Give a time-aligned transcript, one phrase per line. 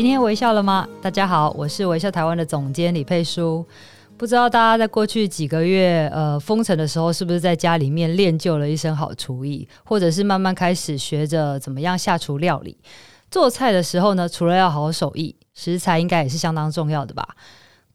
[0.00, 0.88] 今天微笑了吗？
[1.02, 3.62] 大家好，我是微笑台湾的总监李佩书。
[4.16, 12.78] 不知道大家在过去几个月，呃，封城的时候，是不是在家里面练就了一身好厨艺，或者是慢慢开始学着怎么样下厨料理？
[13.30, 17.36] 做菜的时候呢，除了要好手艺，食材应该也是相当重要的吧？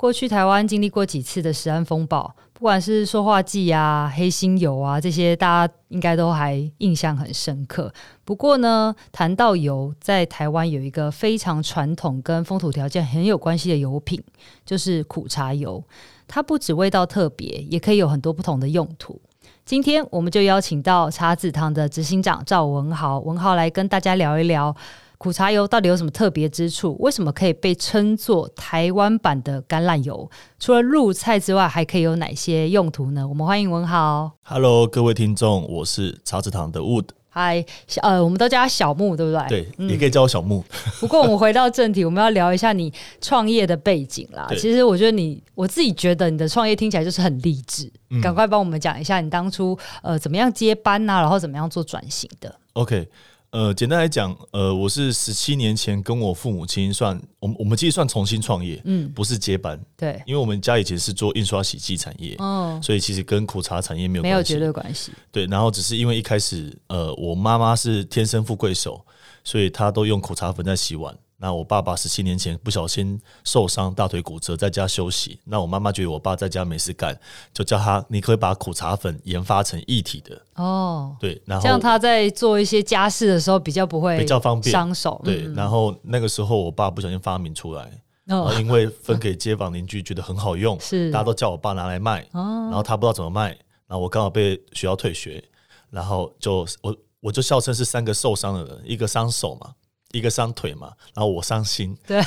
[0.05, 2.32] 过去台湾经历过几次的食安风暴。
[2.54, 7.91] 不管是塑化剂啊、黑心油啊这些，大家应该都还印象很深刻。
[8.23, 14.23] 不过呢，谈到油，在台湾有一个非常传统跟风土条件很有关系的油品，
[14.64, 15.84] 就是苦茶油。
[16.28, 19.19] 它不止味道特别，也可以有很多不同的用途。
[19.66, 24.75] 今天我们就邀请到茶子堂的执行长赵文豪，文豪来跟大家聊一聊。
[25.17, 26.95] 苦茶油到底有什么特别之处？
[26.99, 30.30] 为什么可以被称作台湾版的橄榄油？
[30.59, 33.27] 除了入菜之外，还可以有哪些用途呢？
[33.27, 34.31] 我们欢迎文豪。
[34.44, 37.05] Hello，各位听众，我是茶子堂的 Wood。
[37.38, 37.67] Hi，
[38.02, 39.47] 呃，我们都叫他小木，对不对？
[39.49, 40.63] 对，嗯、也可以叫我小木。
[41.02, 44.47] 不过我们回到正题，我们要聊一下你创业的背景啦。
[44.52, 47.91] 其实我觉得你，我自己觉得你的创业听起来就是很励志。
[48.22, 52.55] 赶、嗯、快帮我们讲一下你当初呃怎么样接班啊，然后怎么样做转型的。
[52.72, 53.09] OK。
[53.56, 69.00] 呃，简单来讲，呃，我是十七年前跟我父母亲算，我们我们其实算重新创业，嗯，不是接班，对，因为我们家以前是做印刷洗剂产业，哦，所以其实跟苦茶产业没有没有绝对关系，对，然后只是因为一开始，呃，我妈妈是天生富贵手，
[69.45, 71.17] 所以她都用苦茶粉在洗碗。
[71.38, 75.38] 那我爸爸十七年前不小心受伤，大腿骨折，在家休息。
[75.44, 77.17] 那我妈妈觉得我爸在家没事干，
[77.53, 81.16] 就叫他，你可以把苦茶粉研发成一体的哦。
[81.19, 85.19] 对，然后这样他在做一些家事的时候比较不会比较方便伤手。
[85.25, 87.84] 对，然后那个时候我爸不小心发明出来，
[88.28, 92.22] 哦、然后因为分给街坊邻居觉得很好用，是大家都叫我爸拿来卖。
[92.31, 93.50] 哦，然后他不知道怎么卖，
[93.88, 95.44] 然后我刚好被学校退学，
[95.90, 99.73] 然后就我我就笑称是三个受伤的人，一个伤手嘛。
[100.11, 102.21] 一个伤腿嘛，然后我伤心，对，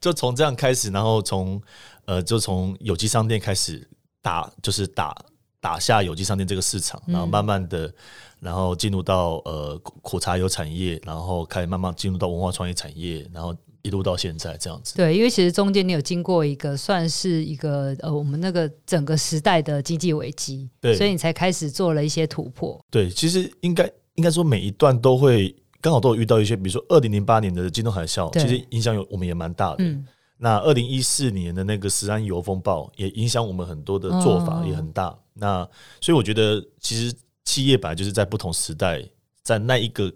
[0.00, 1.60] 就从这样开始，然后从
[2.04, 3.88] 呃，就从有机商店开始
[4.20, 5.14] 打，就是打
[5.60, 7.92] 打下有机商店这个市场，然后慢慢的，
[8.40, 14.96] 然后进入到呃苦茶油产业，然后开始慢慢进入到文化创意产业，然后一路到现在这样子。
[14.96, 22.84] 对，因为其实中间你有经过一个算是一个呃我们那个整个时代的经济危机，对，所以你才开始做了一些突破。
[22.90, 25.54] 对，其实应该应该说每一段都会。
[25.80, 29.76] 刚好都有遇到一些，比如说二零零八年的金融海啸，其实影响有我们也蛮大的。
[29.78, 35.06] 嗯、那二零一四年的那个石安油风暴也影响我们很多的做法也很大。
[35.06, 35.68] 哦、那
[36.00, 37.14] 所以我觉得，其实
[37.44, 39.02] 企业本来就是在不同时代，
[39.42, 40.12] 在那一个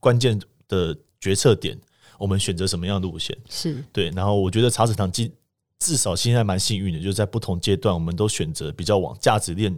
[0.00, 0.38] 关键
[0.68, 1.78] 的决策点，
[2.18, 4.10] 我们选择什么样的路线是对。
[4.10, 5.30] 然后我觉得茶水堂至
[5.78, 9.74] 至少现在蛮幸运的，就是在不同阶段，我们都选择比较往价值链。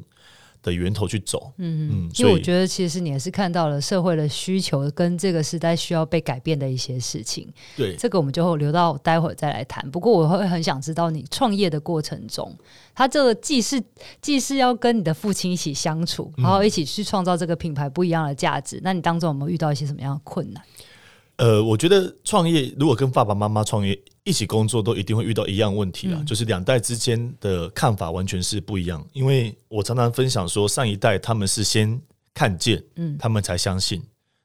[0.62, 7.48] 的源头去走，嗯嗯，因为我觉得其实你也是看到了社会的需求跟这个时代需要被改变的一些事情。
[7.76, 9.88] 对，这个我们就留到待会儿再来谈。
[9.90, 12.54] 不过我会很想知道你创业的过程中，
[12.94, 13.82] 他这个既是
[14.20, 18.78] 既是要跟你的父亲一起相处，然后一起去创造这个品牌不一样的价值。
[18.78, 20.62] 嗯、那你当中有没有遇到一些什么样的困难？
[21.36, 23.96] 呃，我觉得创业如果跟爸爸妈妈创业
[24.28, 29.02] 一起工作，都一定会遇到一样问题啊，嗯、就是两代之间的看法完全是不一样。
[29.14, 31.98] 因为我常常分享说，上一代他们是先
[32.34, 33.98] 看见，嗯，他们才相信；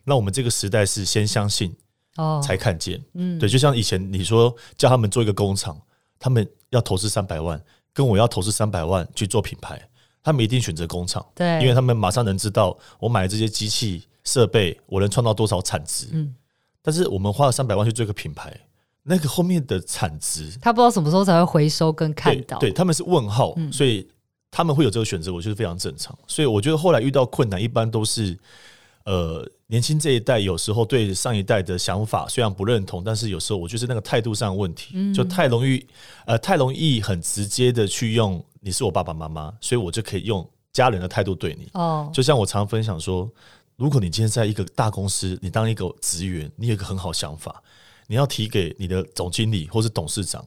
[0.06, 1.76] 那我们这个时代是先相信，
[2.16, 3.50] 哦，才看见，嗯，对。
[3.50, 5.78] 就像以前你说叫他们做一个工厂，
[6.18, 7.62] 他们要投资三百万，
[7.92, 9.82] 跟我要投资三百万去做品牌，
[10.24, 16.34] 他们一定选择工厂，对，因为他们马上能知道我买这些机器设备，我能创造多少产值，嗯。
[16.86, 18.54] 但是我们花了三百万去做一个品牌，
[19.06, 22.58] 那个后面的产值，他不知道什么时候才会回收跟看到。
[22.58, 24.08] 对，对他们是问号，嗯、所以
[24.50, 26.18] 他们会有这个选择，我觉得非常正常。
[26.26, 28.38] 所以我觉得后来遇到困难，一般都是
[29.04, 35.86] 呃年轻这一代有时候对上一代的想法虽然不认同，但是有时候我就是那个态度上的问题，嗯、就太容易
[36.26, 41.70] 呃太容易很直接的去用你是我爸爸妈妈，所以我就可以用家人的态度对你。
[41.74, 43.30] 哦，就像我常常分享说。
[43.76, 47.62] 如果你今天在一个大公司，你当一个职员，你有一个很好想法，
[48.08, 50.46] 你要提给你的总经理或是董事长，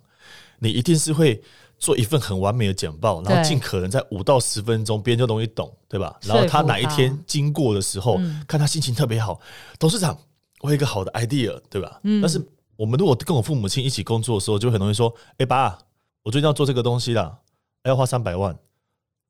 [0.59, 1.43] 你一定是会
[1.79, 6.17] 做一份很完美的简报，然后尽可能在五到十分钟，别人就容易懂，对吧？
[6.23, 9.41] 然后他哪一天经过的时候，看他心情特别好，
[9.79, 10.17] 董事长，
[10.61, 12.01] 我有一个好的 idea，对吧？
[12.05, 12.21] 嗯。
[12.21, 12.41] 但是
[12.77, 15.79] 我们如果跟我父母亲一起工作的时候，就很容易说：“哎、欸，爸，
[16.23, 17.39] 我最近要做这个东西啦，
[17.85, 18.59] 要花三百万。”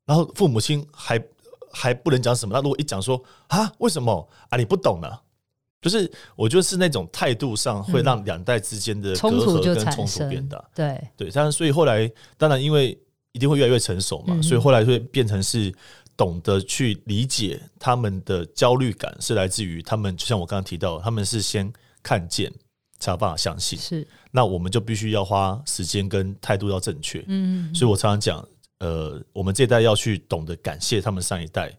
[0.05, 1.21] 然后父母亲还
[1.71, 2.53] 还不能讲什么。
[2.53, 4.57] 那如果一讲说：“啊，为什么啊？
[4.57, 5.09] 你不懂呢？”
[5.81, 10.63] 就是我觉得是那种态度上会让两代之间的隔阂跟冲突变大。
[10.73, 12.97] 对对，但是所以后来当然因为
[13.31, 15.73] 一定会越来越成熟嘛，所以后来会变成是。
[16.17, 21.71] 懂得去理解他们的焦虑感，是来自于他们，就像我刚刚提到，他们是先
[22.01, 22.51] 看见
[22.97, 23.77] 才有办法相信。
[23.77, 27.23] 是，那我们就必须要花时间跟态度要正确。
[27.27, 28.43] 嗯，所以我常常讲，
[28.79, 31.71] 呃，我们这一代要去懂得感谢他们上一代。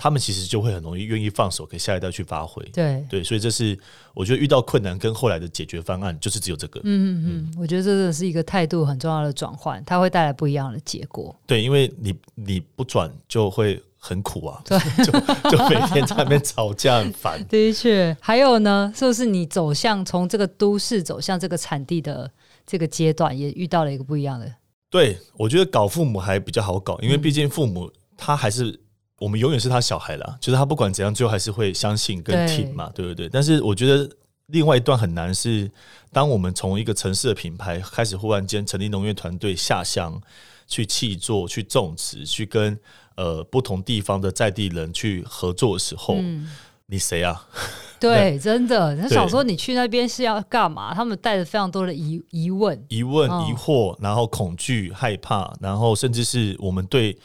[0.00, 3.76] 他们其实就会很容易愿意放手给下一代去发挥，对对，所以这是
[4.14, 6.78] 我觉得遇到困难跟后来的解决方案就是只有这个。
[6.84, 11.34] 嗯嗯嗯，我觉得这个是一个态度很重要的转换，它会带来不一样的结果。
[11.48, 15.10] 对，因为你你不转就会很苦啊，对， 就
[15.50, 17.44] 就每天在那边吵架很烦。
[17.50, 22.30] 的确，还有呢，是不是你走向从这个都市走向这个产地的
[22.64, 24.54] 这个阶段，也遇到了一个不一样的？
[24.88, 28.78] 对，我觉得搞父母还比较好搞，因为毕竟父母他还是。
[29.18, 33.28] 我们永远是他小孩啦，就是他不管怎样，最后还是会相信跟听嘛，对，不对？
[33.28, 34.08] 但是我觉得
[34.46, 35.68] 另外一段很难是，
[36.12, 40.20] 当我们从一个城市的品牌开始，忽然间成立农业团队下乡
[40.68, 42.78] 去气作、去种植、去跟
[43.16, 46.48] 呃不同地方的在地人去合作的时候，嗯、
[46.86, 47.44] 你谁啊？
[47.98, 50.94] 对，真的，他想说你去那边是要干嘛？
[50.94, 57.18] 他们带着非常多的疑疑问、疑问、疑惑，然后恐惧、害怕，然后甚至是我们对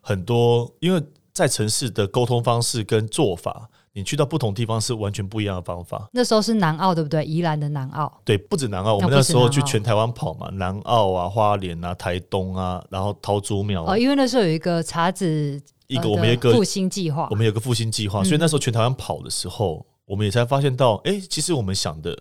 [0.00, 1.00] 很多因为。
[1.36, 6.08] 在城市的沟通方式跟做法，你去到不同地方是完全不一样的方法。
[6.14, 7.22] 那时候是南澳，对不对？
[7.22, 13.84] 宜兰的南澳，对，不止南澳，我们那时候去全台湾跑嘛，南澳啊、花莲啊、台东啊，然后桃竹苗。
[13.84, 22.18] 哦，因为那时候有一个茶子，一个我们有一个复兴计划，我们有个复兴计划，所以那时候全台湾跑的时候，嗯、我们也才发现到，哎、欸，其实我们想的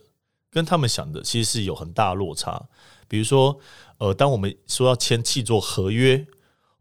[0.51, 2.61] 跟他们想的其实是有很大落差。
[3.07, 3.57] 比如说，
[3.99, 6.27] 呃，当我们说要签契作合约，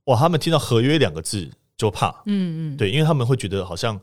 [0.06, 1.48] 哇，他们听到合约两个字。
[1.76, 4.00] 就怕，嗯嗯，对，因为他们会觉得好像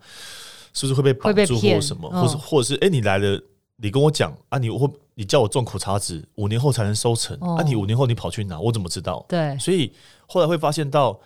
[0.73, 3.41] 是不是会被绑住或什么，或是或者是哎，你来了，
[3.77, 9.25] 你跟我讲啊，你会你叫我种苦茶籽，五年后才能收成，啊，你五年后你跑去哪，我怎么知道？
[9.29, 9.93] 对，所以
[10.27, 11.17] 后来会发现到，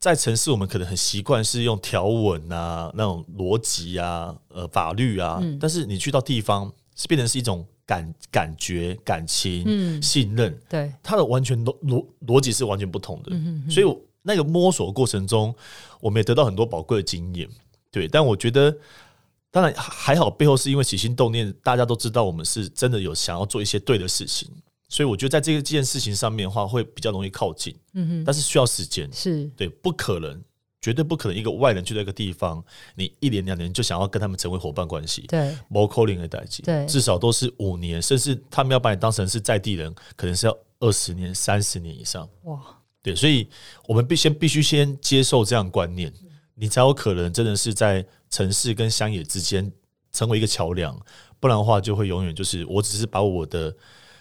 [0.00, 13.96] 在城市我们可能很习惯是用条文啊，那种逻辑啊，呃，法律啊，但是你去到地方，是变成是一种感感觉、感情、信任，对，它的完全逻逻逻辑是完全不同的，嗯所以我。
[14.26, 15.54] 那个摸索过程中，
[16.00, 17.46] 我们也得到很多宝贵的经验，
[17.90, 18.08] 对。
[18.08, 18.74] 但我觉得，
[19.50, 24.50] 当然还好，背后是因为起心动念，大家都知道我们是真的有想要做一些对的事情，
[24.88, 27.76] 所以我觉得在这个这件事情上面的话，会比较容易靠近。
[27.92, 28.24] 嗯哼。
[28.24, 30.42] 但是需要时间，是对，不可能，
[30.80, 35.54] 绝对不可能，一个外人去到一个地方，你一年两年就想要跟他们成为伙伴关系，对。
[35.68, 42.26] 没可能的代际，对，至少都是五年，甚至他们要把你当成是在地人，可能是要二十年、三十年以上。
[42.44, 42.58] 哇。
[43.04, 43.46] 对，所以
[43.86, 46.10] 我们必先必须先接受这样观念，
[46.54, 49.70] 你才有可能真的是在城市跟乡野之间
[50.10, 50.98] 成为一个桥梁，
[51.38, 53.76] 不然的话就会永远就是我只是把我的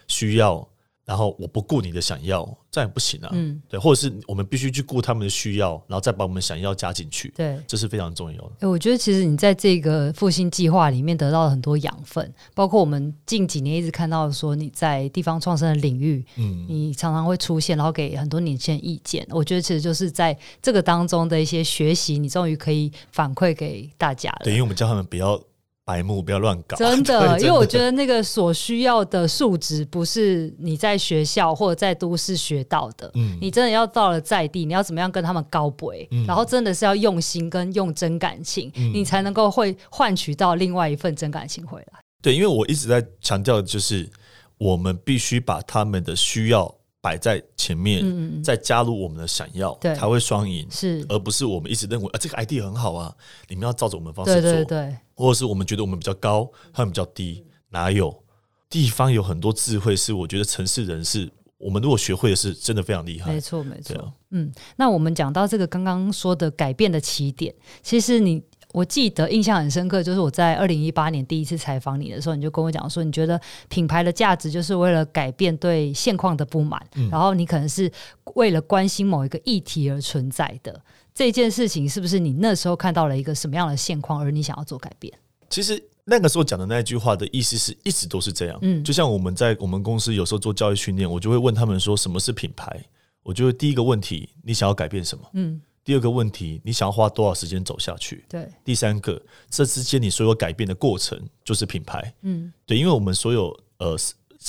[0.07, 0.69] 需要。
[1.05, 3.29] 然后我不顾你的想要，这样也不行啊。
[3.33, 7.33] 嗯，对，或者是我们必须去顾他们的需要，然后再把我们想要加进去。
[7.35, 8.51] 对，这是非常重要的。
[8.59, 19.27] 欸，我觉得其实你在这个复兴计划里面得到了很多养分，包括我们近几年一直看到说你在地方创生的领域，嗯，你常常会出现，然后给很多年轻人意见。
[19.29, 24.41] 我觉得其实就是在这个当中的一些学习，你终于可以反馈给大家了。
[24.43, 25.41] 对，因为我们叫他们不要。
[25.85, 33.11] 白目不要乱搞， 真的，因为我觉得那个所需要的素质不是你在学校或者在都市学到的。
[33.15, 41.99] 嗯，你真的要到了在地，你要怎么样跟他们高博，嗯，然后真的是要用心跟用真感情，嗯，你才能够会换取到另外一份真感情回来。
[42.21, 44.09] 对，因为我一直在强调的就是，
[44.57, 46.73] 我们必须把他们的需要。
[47.03, 53.13] 摆在前面，嗯，再加入我们的想要，对，才会双赢，是，而不是我们一直认为啊，这个 idea 很好啊，
[53.49, 58.23] 你们要照着我们的方式做，对对对，或者是我们觉得我们比较高，他们比较低，哪有？
[58.69, 68.41] 地方有很多智慧，是我觉得城市人是我们如果学会的是真的非常厉害，没错没错，嗯，那我们讲到这个刚刚说的改变的起点，其实你。
[68.73, 73.39] 我记得印象很深刻，就是我在二零一八年第一次采访你的时候，你就跟我讲说，你觉得
[73.69, 77.89] 品牌的价值就是为了改变对现况的不满，嗯，然后你可能是
[78.33, 80.81] 为了关心某一个议题而存在的。
[81.13, 85.13] 这件事情是不是你那时候看到了一个什么样的现况，而你想要做改变？
[85.51, 92.83] 其实那个时候讲的那句话的意思是一直都是这样，嗯，就像我们在我们公司有时候做教育训练，我就会问他们说什么是品牌？
[93.21, 95.23] 我觉得第一个问题，你想要改变什么？
[95.33, 95.61] 嗯。
[95.83, 98.23] 第二个问题，你想要花多少时间走下去？
[98.29, 98.47] 对。
[98.63, 102.13] 第三个，这之间你所有改变的过程就是品牌。
[102.21, 103.97] 嗯，对，因为我们所有呃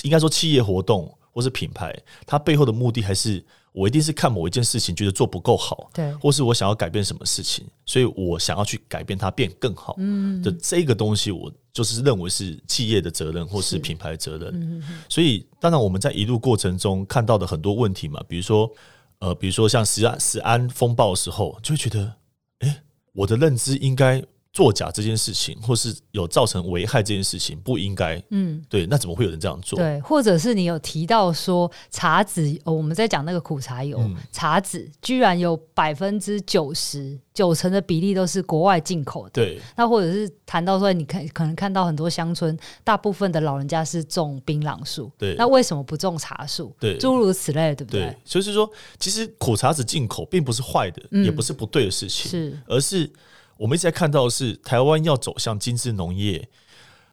[0.02, 1.94] 应该说企业活动或是品牌，
[2.26, 18.70] 它背后的目的还是我一定是看某一件事情觉得做不够好，对，或是我想要改变什么事情，所以我想要去改变它变更好，嗯，的这个东西，我就是认为是企业的责任或是品牌的责任，嗯，所以当然我们在一路过程中看到的很多问题嘛，比如说
[19.18, 22.16] 呃，比如说像食安食安风暴的时候，就会觉得，
[22.60, 24.22] 哎，我的认知应该。
[24.54, 28.22] 作假这件事情，或是有造成危害这件事情，不应该。
[28.30, 29.76] 嗯，对，那怎么会有人这样做？
[29.76, 39.30] 对，或者是你有提到说茶籽，哦，我们在讲那个苦茶油，嗯、茶籽居然有百分之九十九成的比例都是国外进口的。
[39.32, 46.72] 对，那或者是谈到说，你看可能看到很多乡村，大部分的老人家是种槟榔树，对，那为什么不种茶树？
[46.78, 48.02] 对，诸如此类，对不对？
[48.02, 48.70] 对，就是说，
[49.00, 53.10] 其实苦茶籽进口并不是坏的，嗯、也不是不对的事情，是，而是。
[53.56, 56.48] 我们一直在看到的是台湾要走向精致农业，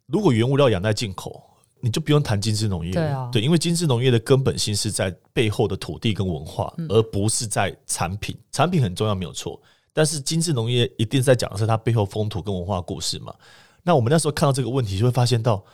[0.06, 1.42] 如果原物料仰赖进口，
[1.80, 2.92] 你就不用谈精致农业。
[2.92, 8.36] 对啊，对，因为精致农业的根本性是在背后的土地跟文化，而不是在产品。
[8.50, 9.60] 产品很重要，没有错，
[9.92, 13.34] 但是精致农业一定在讲的是它背后风土跟文化故事嘛。
[13.82, 15.64] 那我们那时候看到这个问题，就会发现到，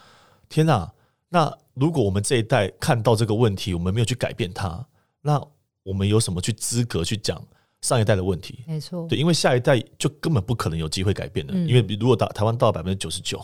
[0.49, 0.91] 天哪！
[1.31, 4.83] 那如果我们这一代看到这个问题，我们没有去改变它，
[5.21, 5.39] 那
[5.83, 7.39] 我们有什么去资格去讲？
[7.83, 13.41] 上一代的问题，没错，对，因为下一代就根本不可能有机会改变的，因为如果到台湾到百分之九十九、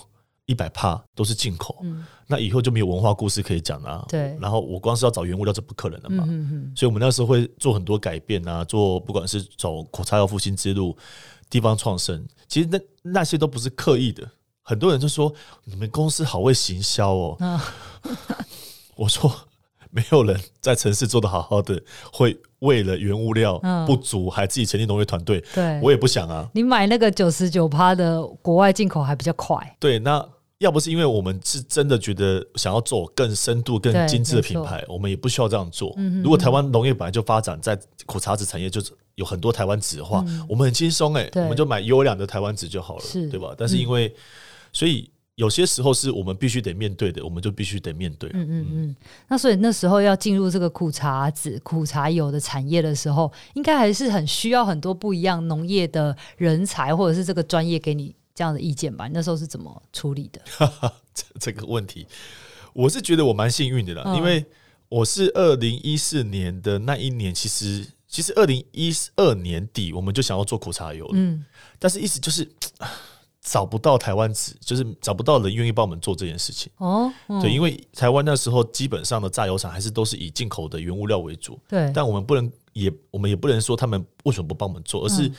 [0.46, 1.84] 一百趴都是进口，
[2.26, 4.04] 那以后就没有文化故事可以讲了。
[4.08, 6.24] 对，然后我光是要找原物料，是不可能的嘛。
[6.74, 10.96] 所以，我们那时候会做很多改变啊，做不管是走口茶油复兴之路、
[11.48, 14.28] 地方创生，其实那那些都不是刻意的。
[14.62, 15.32] 很多人就说
[15.64, 17.60] 你们公司好会行销哦，
[18.96, 19.32] 我说。
[19.90, 21.80] 没有人在城市做的好好的，
[22.12, 25.42] 会为了原物料不足还自己成立农业团队。
[25.54, 26.48] 对，我也不想啊。
[26.52, 29.56] 你买那个九十九趴的国外进口还比较快。
[29.78, 30.26] 对，那
[30.58, 35.94] 要不是因为我们是真的觉得想要做更深度、更精致的品牌，我们也不需要这样做。
[36.22, 43.54] 如果台湾农业本来就发展在苦茶子产业，就是有很多台湾纸的话，我们很轻松哎，我们就买优良的台湾纸就好了，对吧？
[43.56, 44.14] 但是因为，
[44.72, 45.10] 所以。
[45.36, 48.30] 有些时候是我们必须得面对的，我们就必须得面对。
[48.34, 48.96] 嗯嗯嗯。
[49.26, 59.08] 那所以那时候要进入这个苦茶籽、苦茶油的产业的时候，应该还是很需要很多不一样农业的人才，或者是这个专业给你这样的意见吧？
[59.08, 60.40] 你那时候是怎么处理的？
[61.40, 62.06] 这个问题，
[62.72, 64.46] 我是觉得我蛮幸运的啦，嗯、因为
[64.88, 71.44] 我是二零一四年的那一年，其实其实二零一二年底我们就想要做苦茶油了，嗯，
[71.80, 72.48] 但是意思就是。
[73.44, 76.72] 找不到台湾纸，就是找不到人愿意帮我们做这件事情。
[76.78, 81.60] 哦，嗯、对，因为台湾那时候基本上的榨油厂还是都是以进口的原物料为主。
[81.68, 85.30] 对，但我们不能也，我们也不能说他们为什么不帮我们做，而是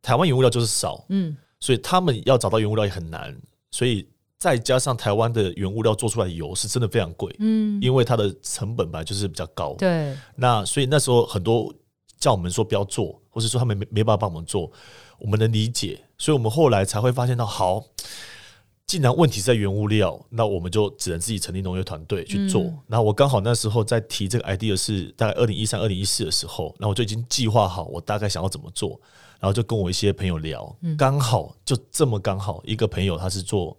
[0.00, 3.36] 台湾原物料就是少，嗯，所以他们要找到原物料也很难。
[3.70, 9.74] 所以再加上台湾的原物料做出来的油是真的非常贵，嗯，因为它的成本本来就是比较高。
[9.74, 11.70] 对，那所以那时候很多
[12.18, 14.72] 叫我们说不要做，或是说他们没没办法帮我们做。
[15.22, 17.84] 我们能理解，所以我们后来才会发现到，好，
[18.88, 22.62] 既然问题在原物料，那我们就只能自己成立农业团队去做。
[22.62, 29.00] 嗯、然后我刚好那时候在提这个 idea 是大概二零一三、二零一四的时候，然后我就已经计划好我大概想要怎么做，
[29.38, 33.76] 然后就跟我一些朋友聊，嗯、刚好就这么刚好一个朋友他是做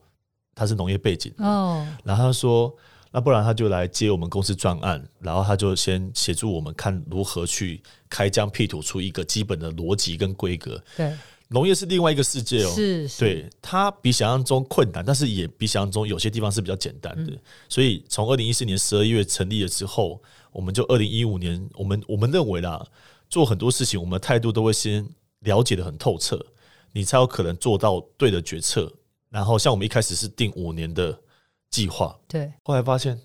[0.56, 2.74] 他是农业背景哦，然后他说。
[3.16, 10.84] 那不然他就来接我们公司专案，然后他就先协助我们看如何去开疆辟土出一个基本的逻辑跟规格。
[10.98, 11.16] 对，
[11.50, 17.32] 农业是另外一个世界哦，是，是，对，它比想象中困难，但是也比想象中有些地方是比较简单的。
[17.32, 20.22] 嗯、所以从二零一四年十二月成立了之后，
[20.52, 22.86] 我们就二零一五年，我们我们认为啦，
[23.30, 25.08] 做很多事情，我们的态度都会先
[25.40, 26.44] 了解的很透彻，
[26.92, 28.92] 你才有可能做到对的决策。
[29.30, 31.20] 然后像我们一开始是定五年的。
[31.74, 33.20] 计划对，后来发现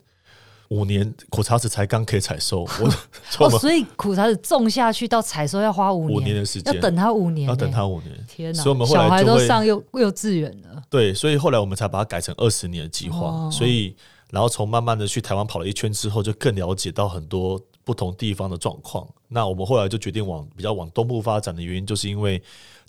[0.69, 8.63] 五年苦茶籽才刚可以采收， 我哦， 所以苦茶籽种下去到采收要花五年，五年的时间，要等它五年，要等它五年，天哪！
[8.63, 13.29] 所以我们后来小孩都上幼幼稚园了，对，所以后来我们才把它改成二十年的计划。
[13.29, 13.97] 哦、所以，
[14.31, 19.09] 然后从慢慢的去台湾跑了一圈之后，就更了解到很多不同地方的状况。
[19.29, 22.43] 那我们后来就决定往比较往东部发展的原因，就是因为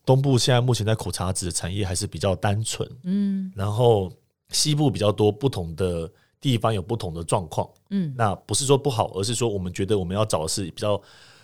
[0.06, 4.12] 东部现在目前在苦茶籽的产业还是比较单纯，嗯，然后。
[4.52, 6.10] 西部比较多不同的
[6.42, 11.02] 地方有不同的状况，嗯，那不是说不好，而是说我们觉得我们要找的是比较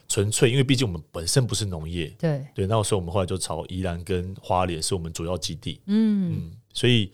[0.08, 2.46] 纯粹，因为毕竟我们本身不是农业，对。
[2.54, 6.34] 对，那所以我们后来就朝宜兰跟花莲是我们主要基地，嗯。
[6.34, 7.12] 嗯，所以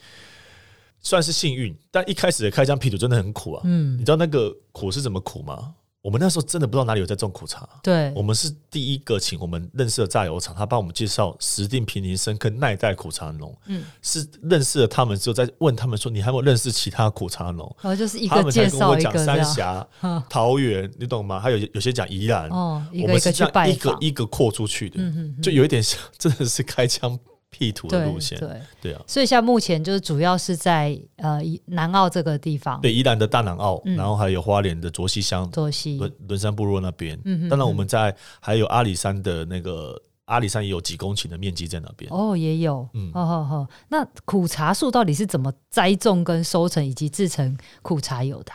[1.02, 5.74] 算是幸运，但一开始的开疆辟土真的很苦啊，嗯，你知道那个苦是怎么苦吗？
[6.02, 7.68] 我们那时候真的不知道哪里有在种苦茶。
[7.84, 13.56] 对，我们是第一个请我们认识的榨油厂，他帮我们介绍石定平林、深坑那一带苦茶农。
[13.68, 19.88] 嗯，是认识了他们之后，再问他们说：“你还有没有认识其他苦茶农？”然后就是一个介绍一个，三峡、
[20.28, 21.40] 桃园，你懂吗？
[21.40, 22.50] 还有有些讲宜兰。
[22.50, 25.00] 哦，我们是这样一个一个扩出去的，
[25.42, 27.20] 就有一点像，真的是开疆。
[27.58, 37.20] 地图的路线，对对，对啊，所以像目前就是主要是在呃南澳这个地方，对宜兰的大南澳，嗯、然后还有花莲的卓溪乡、卓溪西、轮山部落那边。
[37.26, 42.10] 嗯哼哼，当然我们在还有阿里山的那个阿里山也有几公顷的面积在那边。
[42.12, 43.68] 哦，也有，嗯，好好好。
[43.90, 48.52] 那苦茶树到底是怎么栽种、跟收成以及制成苦茶油的？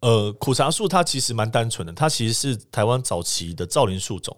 [0.00, 4.36] 呃，苦茶树它其实蛮单纯的，它其实是台湾早期的造林树种，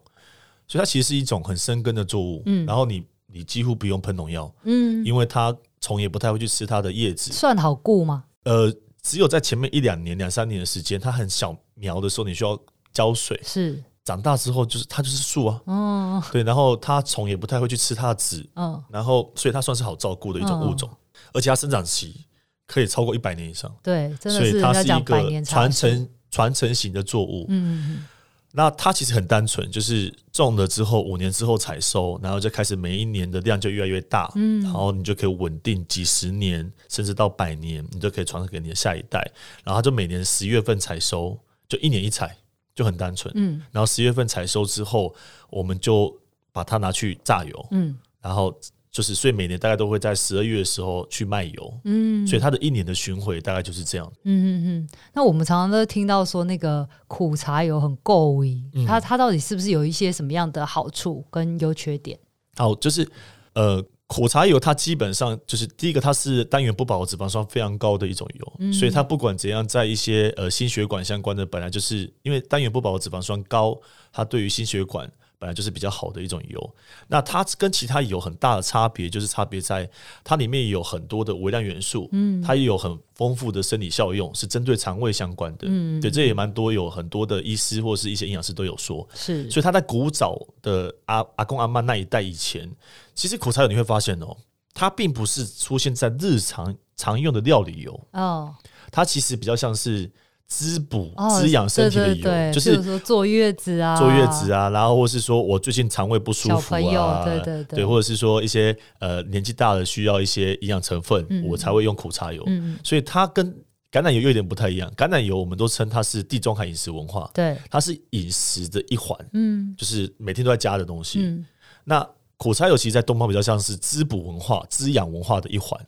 [0.69, 2.43] 所以它其实是一种很生根的作物。
[2.47, 3.05] 嗯，然后你。
[3.33, 8.25] 你几乎不用喷农药，嗯，因为它虫也不太会去吃它的叶子，算好顾吗？
[8.45, 8.73] 呃，
[9.03, 12.59] 只有在前面一两年、两三年的时间，它很小苗的时候，你需要
[12.93, 13.41] 浇水。
[13.45, 13.83] 是。
[14.05, 20.91] 长大之后，就是它就是树啊，哦，对，然后它虫也不太会去吃它的籽，嗯，然后所以它算是好照顾的一种物种，
[21.33, 22.27] 而且它生长期
[22.67, 28.05] 可以超过一百年以上，对，所以它是一个传承传承型的作物，嗯。
[28.55, 39.19] 那它其实很单纯，就是种了之后五年之后采收，然后就开始每一年的量就越来越大，嗯，然后你就可以稳定几十年，甚至到百年，你就可以传承给你的下一代。
[39.65, 42.37] 然后它就每年十月份采收，就一年一采，
[42.75, 43.63] 就很单纯，嗯。
[43.71, 45.15] 然后十月份采收之后，
[45.49, 46.15] 我们就
[46.53, 48.55] 把它拿去榨油，嗯，然后。
[48.93, 54.89] 就是，所以每年大概都会在十二月的时候去卖油，嗯，所以它的一年的巡回大概就是这样，嗯嗯嗯。
[55.15, 62.19] 那我们常常都听到说那个苦茶油很够味，嗯、它它到底是不是有一些什么样的好处跟优缺点？
[62.55, 63.09] 好，就是
[63.55, 73.81] 呃，苦茶油它基本上就是第一个，它是单元不饱和脂肪酸非常高的一种油，嗯、所以它不管怎样，在一些呃心血管相关的，本来就是因为单元不饱和脂肪酸高，
[74.13, 75.11] 它对于心血管。
[75.43, 76.75] 本来就是比较好的一种油，
[77.09, 79.91] 那它跟其他油很大的差别就是差别在
[80.23, 92.71] 它里面有很多的微量元素，嗯，它也有很丰富的生理效用，是针对肠胃相关的，嗯，对，这也蛮多，有很多的医师或是一些营养师都有说，是，所以它在古早的阿阿公阿嬷那一代以前，
[93.13, 94.37] 其实苦茶油你会发现哦，
[94.73, 98.01] 它并不是出现在日常常用的料理油。
[98.13, 98.55] 哦，
[98.93, 100.09] 它其实比较像是。
[100.55, 112.43] 滋补、滋养身体的油，哦、对对对，就是说坐月子啊，坐月子啊，然后或是说我最近肠胃不舒服啊，对对对，对，或者是说一些呃年纪大了需要一些营养成分，嗯、我才会用苦茶油。
[112.49, 113.51] 嗯、所以它跟
[113.91, 114.93] 橄榄油有点不太一样。
[114.95, 121.21] 橄榄油我们都称它是地中海饮食文化，对，它是饮食的一环，嗯，就是每天都在加的东西。
[121.23, 121.47] 嗯、
[121.85, 125.81] 那苦茶油其实，在东方比较像是滋补文化、滋养文化的一环。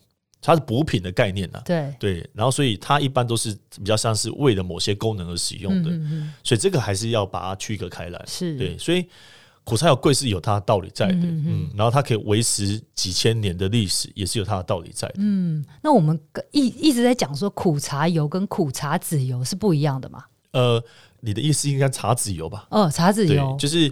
[0.46, 1.94] 它是补品的概念呐、啊，对。
[1.98, 8.54] 对，然后所以它一般都是比较像是为了某些功能而使用的，嗯嗯，所以这个还是要把它区隔开来，是。
[8.59, 9.07] 对，所以
[9.64, 20.24] 苦茶有贵是有它的道理在的，嗯，嗯，然后它可以维持几千年的历史，也是有它的道理在的，嗯，那我们一一直在讲说苦茶油跟苦茶籽油是不一样的嘛？
[20.52, 20.85] 呃，
[21.20, 22.66] 你的意思应该茶籽油吧？
[22.70, 23.57] 哦，茶籽油。
[23.59, 23.90] 就是。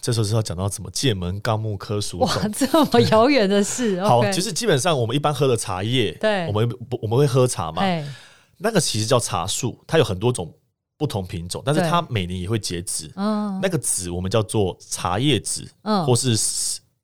[0.00, 4.02] 这时候是要讲到怎么界门纲目科属种，哇，这么遥远的事。
[4.02, 7.82] 好，其实基本上我们一般喝的茶叶，对，我们不我们会喝茶嘛，
[8.58, 10.52] 那个其实叫茶树，它有很多种
[10.98, 13.10] 不同品种，但是它每年也会结籽。
[13.16, 16.36] 嗯，那个籽我们叫做茶叶籽，嗯，或是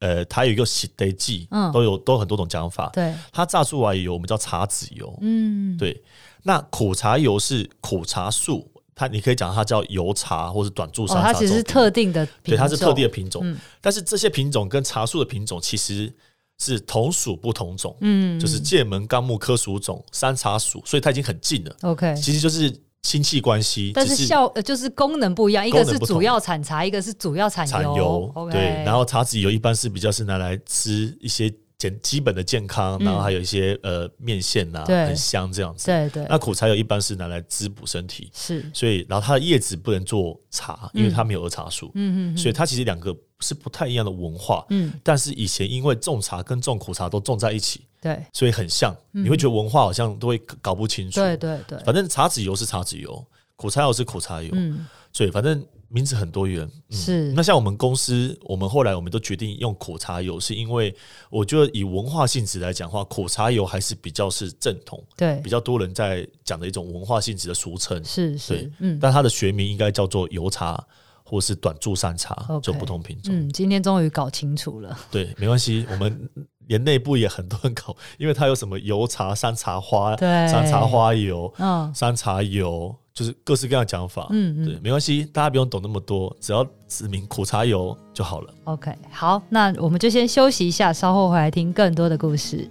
[0.00, 2.90] 呃，它有一个洗得剂，嗯，都有都有很多种讲法。
[2.92, 5.18] 对，它榨出来油我们叫茶籽油。
[5.22, 6.02] 嗯，对，
[6.42, 8.70] 那苦茶油是苦茶树。
[8.98, 13.56] 它你可以讲它叫油茶或是短柱山茶，它其实是特定的，对，它是特定的品种。
[13.80, 16.12] 但是这些品种跟茶树的品种其实
[16.58, 21.76] 是同属不同种，嗯，就是界门纲目科属种山茶属，所以它已经很近了。
[21.82, 28.32] OK，其实就是亲戚关系，但是效就是功能不一样，一个是主要产茶，一个是主要产油。
[28.50, 31.54] 对，然后茶籽油一般是比较是拿来吃一些。
[31.78, 35.86] 简基本的健康，然后还有一些呃面线呐，很香这样子。
[35.86, 36.26] 对对。
[36.28, 38.68] 那苦茶油一般是拿来滋补身体，是。
[38.74, 41.92] 所以，然后它的叶子不能做茶，因为它没有儿茶素。
[41.94, 42.36] 嗯嗯。
[42.36, 44.66] 所以它其实两个是不太一样的文化。
[44.70, 44.92] 嗯。
[45.04, 48.92] 但是以前因为种茶跟种苦茶都种在一起，对，所以很像。
[49.12, 51.20] 你会觉得文化好像都会搞不清楚。
[51.20, 51.78] 对对对。
[51.84, 54.50] 反正茶籽油是茶籽油，苦茶油是苦茶油。
[54.52, 54.84] 嗯。
[55.12, 55.64] 所以反正。
[55.88, 57.32] 名字很多元，嗯、是。
[57.32, 60.94] 那像我们公司，我们后来我们都决定用苦茶油，是因为
[61.30, 68.98] 我觉得以文化性质来讲的话，苦茶油还是比较是正统，对，比较多人在讲的一种文化性质的俗称，是是，嗯。
[69.00, 70.78] 但它的学名应该叫做油茶，
[71.24, 73.34] 或是短柱山茶就不同品种。
[73.34, 74.98] 嗯，今天终于搞清楚了。
[75.10, 76.28] 对，没关系，我们
[76.68, 84.28] 连内部也很多人搞，因为它有什么油茶、山茶花、对山茶花油、嗯，山茶油，就是各式各样的讲法。
[84.30, 88.54] 嗯，嗯对，没关系，大家不用懂那么多，只要指明苦茶油就好了。
[88.64, 92.70] OK，好，那我们就先休息一下，稍后回来听更多的故事。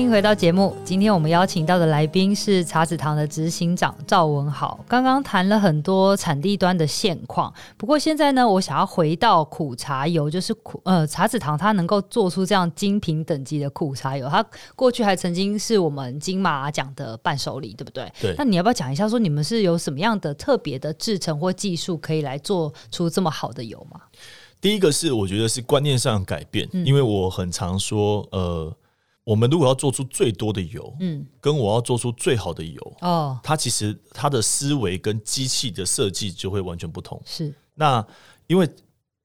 [0.00, 0.74] 欢迎回到节目。
[0.82, 4.82] 今天我们邀请到的来宾是茶子堂的执行长赵文豪。
[4.88, 14.42] 刚刚谈了很多产地端的现况，不过现在呢，我想要回到苦茶油，就是苦呃茶子堂它能够做出这样精品等级的苦茶油，它
[14.74, 18.10] 过去还曾经是我们金马奖的伴手礼，对不对？
[18.22, 18.34] 对。
[18.38, 24.00] 那你要不要讲一下，说你们是有什么样的特别的制成或技术，可以来做出这么好的油吗？
[24.62, 28.74] 第一个是我觉得是观念上的改变，嗯、因为我很常说呃。
[29.22, 37.20] 我们如果要做出最多的油，嗯，跟我要做出最好的油，哦，它其实它的思维跟机器的设计就会完全不同。
[37.24, 38.04] 是，那
[38.46, 38.68] 因为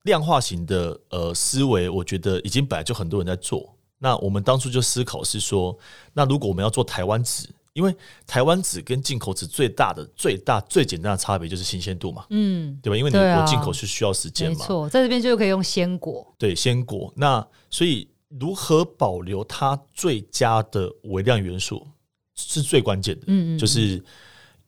[0.04, 3.74] 量化型的呃思维，我觉得已经本来就很多人在做。
[3.98, 5.76] 那我们当初就思考是说，
[6.14, 7.96] 那如果我们要做台湾纸，因为
[8.28, 12.98] 台湾纸跟进口纸最大的、最大、最简单的差别就是新鲜度嘛，嗯，对吧？
[12.98, 17.12] 因为你我进口是需要时间嘛，没错，在这边就可以用鲜果，对，鲜果。
[17.16, 18.08] 那所以。
[18.40, 21.88] 如何保留它最佳的微量元素
[22.36, 23.26] 是最关键的。
[23.28, 24.04] 嗯，就是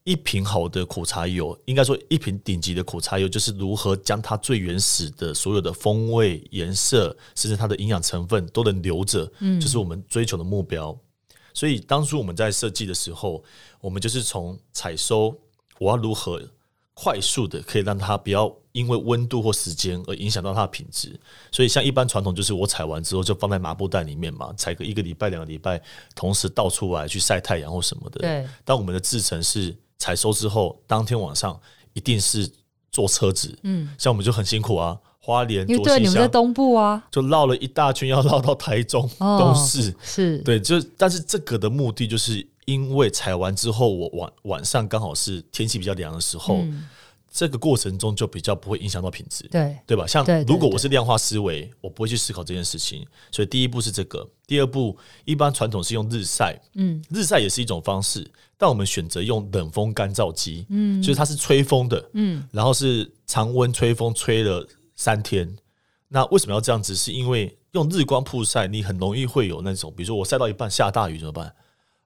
[0.04, 9.30] 一瓶好的苦茶油，应该说一瓶顶级的苦茶油，就是如何将它最原始的所有的风味、颜色，甚至它的营养成分都能留着。
[9.40, 10.98] 嗯，就是我们追求的目标。
[11.52, 13.44] 所以当初我们在设计的时候，
[13.80, 15.36] 我们就是从采收，
[15.78, 16.40] 我要如何
[16.98, 18.52] 快速的可以让它不要。
[18.72, 21.18] 因为温度或时间而影响到它的品质，
[21.50, 25.82] 所以像一般传统就是我采完之后就放在麻布袋里面嘛，采个一个礼拜、两个礼拜，
[26.14, 28.20] 同时倒出来去晒太阳或什么的。
[28.20, 28.46] 对。
[28.64, 31.58] 但我们的制成是采收之后当天晚上
[31.92, 32.48] 一定是
[32.92, 46.58] 坐车子，嗯，像我们就很辛苦啊，花莲、因为对，你们在东部啊，就绕了一大圈，要绕到台中东势，是对，就但是这个的目的就是因为采完之后，我晚晚上刚好是天气比较凉的时候。
[46.58, 46.86] 嗯
[47.30, 50.06] 这个过程中就比较不会影响到品质，对对吧？
[50.06, 53.06] 像如果我是量化思维，我不会去思考这件事情。
[53.30, 65.54] 所以第一步是这个，第二步一般传统是用日晒，嗯，日晒也是一种方式，但我们选择用冷风干燥机，嗯，就是它是吹风的，嗯，然后是常温吹风吹了三天。
[66.08, 66.96] 那为什么要这样子？
[66.96, 71.54] 是因为用日光曝晒，你很容易会有那种，比如说我晒到一半下大雨怎么办？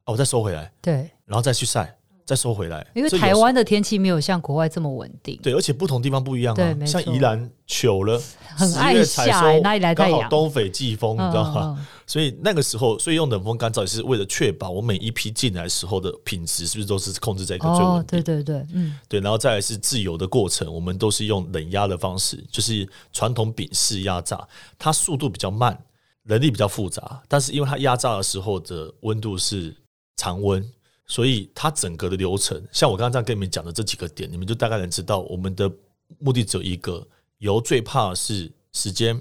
[0.04, 1.96] 啊，我再收回来，对，然后再去晒。
[2.24, 5.36] 再收回来，因为台湾的天气没有像国外这么稳定。
[5.42, 6.86] 对，而且不同地方不一样啊。
[6.86, 8.18] 像宜兰糗了，
[8.56, 10.20] 很爱下，欸，哪里来太阳？
[10.20, 11.86] 刚好东北季风，你知道吗？
[12.06, 18.22] 所以那个时候，所以用冷风干燥也是为了确保我每一批进来时候的品质是不是都是控制在一个最稳定。
[18.22, 19.18] 对对对，嗯，对。
[19.18, 24.40] 然后再来是自由的过程，我们都是用冷压的方式，就是传统丙式压榨，
[24.78, 25.76] 它速度比较慢，
[26.22, 29.74] 人力比较复杂，但是因为它压榨的时候的温度是
[30.16, 30.72] 常温。
[31.04, 35.70] 所以它整个的流程，像我刚刚这样跟你们讲的这几个点，你们就大概能知道，我们的
[36.18, 37.06] 目的只有一个：
[37.38, 39.20] 油最怕的是时间、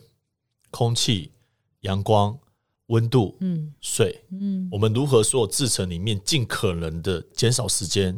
[0.69, 1.34] 空气、
[1.82, 2.38] 阳光、
[2.86, 8.17] 温度、嗯、水，嗯，我们如何所有制成里面尽可能的减少时间，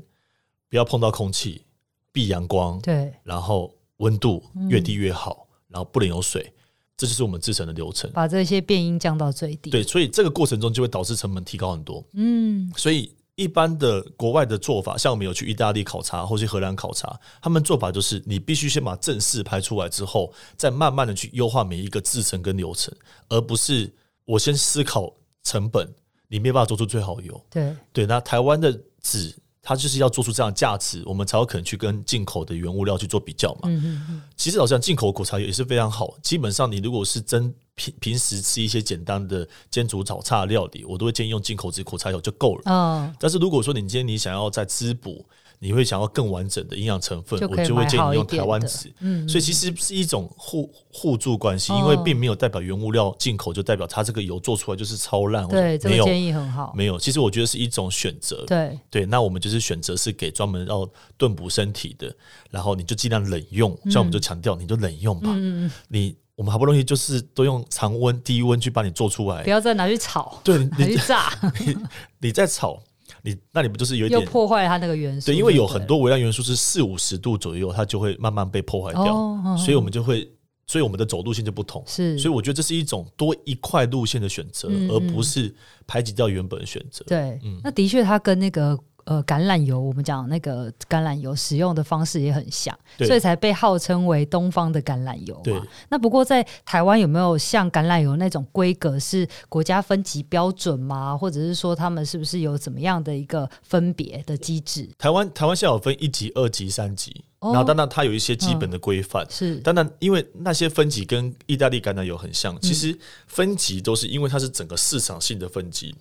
[0.70, 1.66] 不要碰到空气，
[2.12, 6.54] 避阳光，对，然后温度越低越好，然后不能有水，
[6.98, 9.70] 这就是我们制成的流程，把这些变音降到最低。
[9.70, 13.14] 对，所以这个过程中就会导致成本提高很多，嗯，所以。
[13.36, 22.94] 一般的国外的做法，像我们有去意大利考察或去荷兰考察，他们做法就是你必须先把正式拍出来之后，再慢慢的去优化每一个制成跟流程，
[23.30, 23.92] 而不是
[24.26, 25.92] 我先思考成本，
[26.28, 27.46] 你没有办法做出最好油。
[27.50, 29.36] 对对，那台湾的籽。
[29.66, 33.62] 它就是要做出这样的价值，我们才有可能去跟进口的原物料去做比较嘛。
[33.64, 34.22] 嗯嗯嗯。
[34.36, 36.14] 其实好像进口苦茶油也是非常好。
[36.22, 42.72] 基本上，你如果是真平平时吃一些简单的煎煮炒菜料理，我都会建议用进口籽苦茶油就够了。
[42.74, 43.14] 哦。
[43.18, 45.26] 但是如果说你今天你想要再滋补，
[45.64, 48.92] 你会想要更完整的营养成分，我就会建议你用台湾籽。
[49.00, 55.48] 嗯，所以其实是一种互互助关系，因为并没有代表原物料进口就代表它这个油做出来就是超烂。
[55.48, 56.74] 对，这个建议很好。
[56.76, 58.44] 没有，其实我觉得是一种选择。
[58.46, 60.86] 对对，那我们就是选择是给专门要
[61.18, 62.14] 炖补身体的，
[62.50, 63.74] 然后你就尽量冷用。
[63.90, 65.30] 像我们就强调，你就冷用吧。
[65.34, 70.42] 嗯，你我们好不容易就是都用常温低温去把你做出来，不要再拿去炒。
[70.44, 71.32] 对，拿去炸。
[71.66, 71.78] 你
[72.20, 72.78] 你在炒。
[73.24, 75.32] 你那你不就是有一点又破坏它那个元素？
[75.32, 80.32] 对，因为有很多微量元素是四五十度左右，它就会慢慢被破坏掉，哦、所以我们就会。
[80.66, 85.54] 所以我们的走路线就不同，是，所以我觉得这是一种多一块路线的选择，而不是
[85.86, 87.04] 排挤掉原本的选择。
[87.06, 88.80] 对，嗯，那的确，它跟那个。
[89.06, 95.42] 呃，橄榄油，我们讲那个橄榄油使用的方式也很像，所以才被号称为东方的橄榄油嘛。
[95.44, 95.62] 对。
[95.90, 101.18] 那不过在台湾有没有像橄榄油那种规格是国家分级标准吗？
[101.18, 104.90] 或者是说他们是不是有怎么样的一个分别的机制？
[104.98, 109.30] 台湾台湾现在有分一级、二级、三级，哦、然后当然它有一些基本的规范、嗯。
[109.30, 109.56] 是。
[109.58, 115.94] 当然，因为那些分级跟意大利橄榄油很像，其实分级都是因为它是整个市场性的分级。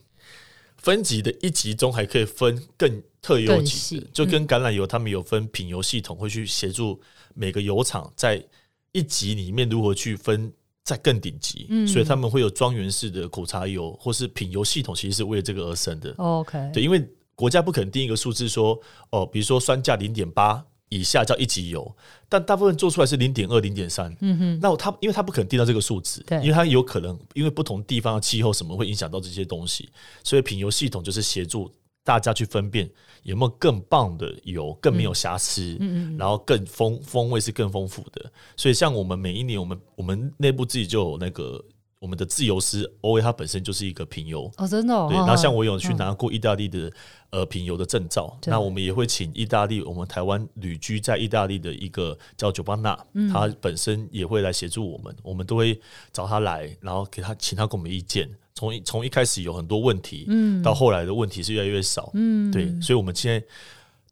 [0.82, 7.00] 分级的一级中还可以分更特优级的，就跟橄榄油，他们有分品油系统，会去协助
[7.34, 8.44] 每个油厂在
[8.90, 10.52] 一级里面如何去分
[10.84, 16.12] 在更顶级，所以他们会有庄园式的苦茶油或是品油系统，其实是为了这个而生的。
[16.18, 18.78] OK，对，因为国家不可能定一个数字说，
[19.10, 20.64] 哦，比如说酸价零点八。
[20.92, 21.96] 以下叫一级油，
[22.28, 24.14] 但大部分做出来是零点二、零点三。
[24.20, 29.88] 嗯哼，那它因为它不可能定到这个数值，对，因为它有可能因为不同地方的气候什么会影响到这些东西，
[30.22, 31.70] 所以品油系统就是协助
[32.04, 32.90] 大家去分辨
[33.22, 38.30] 有没有更棒的油，更没有瑕疵，嗯嗯，然后更丰风味是更丰富的。
[38.56, 41.64] 所以像我们每一年，我们我们内部自己就有那个。
[42.02, 44.92] 我们的自由师 O A，它本身就是一个品油哦，真的。
[44.92, 45.06] 哦。
[45.08, 46.92] 对，然后像我有去拿过意大利的
[47.30, 52.98] 呃品油的证照，那我们也会请意大利，我们台湾旅居在意大利的一个叫酒吧纳，
[53.32, 55.80] 他本身也会来协助我们，我们都会
[56.12, 58.28] 找他来，然后给他请他给我们意见。
[58.56, 63.46] 从从一开始有很多问题，嗯，到后来的问题是越来越少，嗯，对，所以我们现在。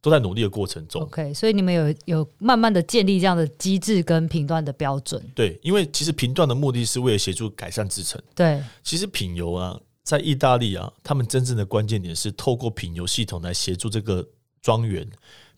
[0.02, 1.02] 都在努力的过程中。
[1.02, 5.22] OK，所以你们有有慢慢的建立这样的机制跟评断的标准。
[5.34, 8.20] 对，因为其实评断的目的是为了协助改善制程。
[8.34, 14.26] 对，其实品油啊，在意大利啊，他们真正的关键点是透过品油系统来协助这个
[14.62, 15.06] 庄园，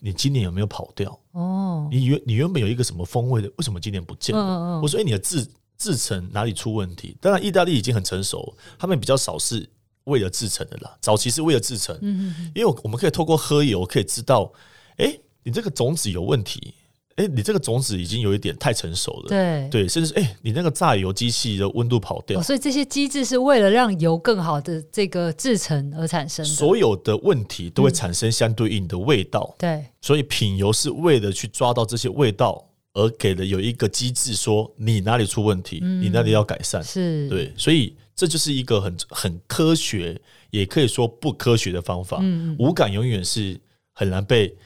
[0.01, 1.19] 你今年有没有跑掉？
[1.33, 4.43] 哦，你原你原本有一个什么风味的，为什么今年不见了？
[4.43, 4.83] 嗯嗯。
[4.83, 5.47] 我说，哎，你的制
[5.79, 7.17] 制程哪里出问题？
[7.21, 9.69] 当然，意大利已经很成熟，他们比较少是。
[10.05, 14.53] 为了制成的啦，早期是为了制成，嗯嗯，因为我们可以透过喝油可以知道，
[14.97, 16.75] 哎、欸，你这个种子有问题，
[17.17, 19.69] 哎、欸，你这个种子已经有一点太成熟了，对。
[19.71, 37.29] 对，甚至是哎、欸，你那个榨油机器的温度跑掉，哦，所以这些机制是为了让油更好的这个制成而产生的，所有的问题都会产生相对应的味道，嗯、对，所以品油是为了去抓到这些味道而给了有一个机制，说你哪里出问题，嗯、你哪里要改善，是。
[37.29, 37.95] 对，所以。
[38.15, 40.21] 这就是一个很很科学，
[40.51, 42.19] 也可以说不科学的方法。
[42.21, 43.61] 嗯，五感永远是
[43.93, 44.57] 很难被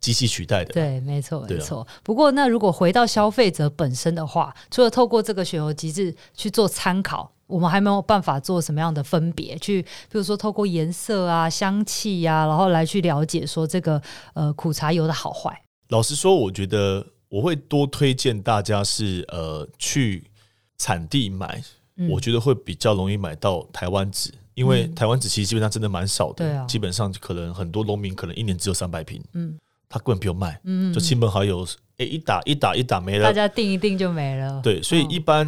[0.00, 0.72] 机器取代的。
[0.72, 1.86] 对，没错，没错。
[2.02, 9.58] 不过，那如果回到消费者本身的话，除了透过这个选油机制去做参考，我们还没有办法做什么样的分别？
[9.58, 14.00] 去，比如说透过颜色啊、香气呀、啊，然后来去了解说这个
[14.34, 15.62] 呃苦茶油的好坏。
[15.88, 20.30] 老实说，我觉得我会多推荐大家是呃去
[20.78, 21.62] 产地买。
[22.10, 31.66] 我觉得会比较容易买到台湾籽，因为台湾籽其实基本上真的蛮少的，基本上可能很多农民可能一年只有三百瓶，嗯，他根本不用卖，嗯，就亲朋好友，
[31.98, 35.46] 哎，一打一打一打没了，大家订一订就没了，对，所以一般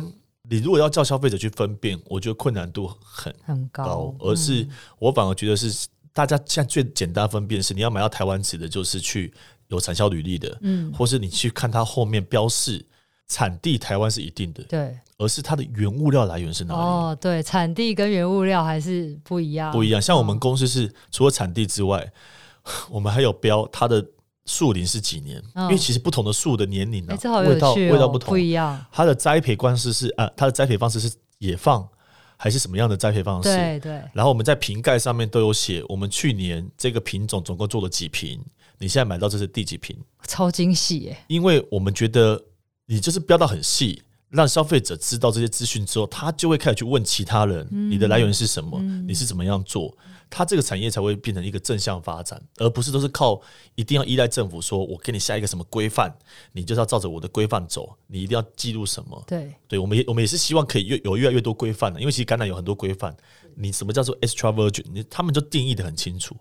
[0.49, 9.33] 你如果要叫消费者去分辨，我觉得困难度很很高，而是我反而觉得是大家现在最简单分辨是你要买到台湾籽的，就是去
[9.69, 12.85] 有产销履历的，嗯，或是你去看它后面标示。
[13.27, 16.81] 产地台湾是一定的，对，而是它的原物料来源是哪里？
[16.81, 20.01] 哦，对，产地跟原物料还是不一样，不一样。
[20.01, 22.01] 像我们公司是除了产地之外，
[22.65, 24.05] 哦、 我们还有标它的
[24.45, 28.85] 树龄是几年，哦、因为其实不同的树的年龄呢、啊，欸哦、味道味道不同，不一样。
[28.93, 31.89] 它的栽培方式是啊，它的栽培方式是野放
[32.37, 33.49] 还是什么样的栽培方式？
[33.49, 34.03] 对对。
[34.13, 38.39] 然后我们在瓶盖上面都有写，我们去年这个品种总共做了几瓶，
[38.79, 39.97] 你现在买到这是第几瓶？
[40.27, 41.17] 超惊喜耶！
[41.29, 42.39] 因为我们觉得。
[42.87, 48.81] 你就是标到很细，让消费者知道这些资讯之后，他就会开始去问其他人：你的来源是什么？
[49.07, 49.97] 你是怎么样做？
[50.31, 53.41] 他这个产业才会变成一个正向发展，而不是都是靠
[53.77, 56.13] 一定要依赖政府说，我给你下一个什么规范，
[56.53, 59.23] 你就是要照着我的规范走，你一定要记录什么？
[59.27, 63.17] 对，对，我们也我们也是希望可以越有越来越多规范的，因为其实橄榄有很多规范，
[63.55, 64.85] 你什么叫做 extra virgin？
[64.93, 66.37] 你他们就定义的很清楚。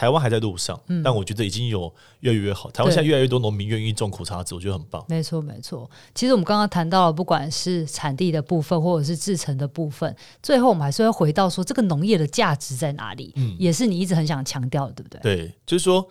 [0.00, 2.70] 台湾还在路上，嗯，但我觉得已经有越来越好。
[2.70, 5.04] 台湾现在越来越多农民愿意种苦茶籽，我觉得很棒。
[5.10, 5.90] 没错，没错。
[6.14, 13.30] 其实我们刚刚谈到了，不管是产地的部分，或者是制成的部分，最后我们还是会回到说，这个农业的价值在哪里？
[13.36, 15.20] 嗯，也是你一直很想强调的，对不对？
[15.20, 16.08] 对，就是说，